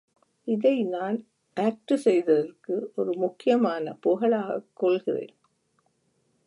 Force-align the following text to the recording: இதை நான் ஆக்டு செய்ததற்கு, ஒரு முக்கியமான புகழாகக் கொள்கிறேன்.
இதை 0.43 0.83
நான் 0.83 1.25
ஆக்டு 1.59 1.93
செய்ததற்கு, 1.93 2.91
ஒரு 2.95 3.13
முக்கியமான 3.17 3.93
புகழாகக் 3.93 4.69
கொள்கிறேன். 4.73 5.35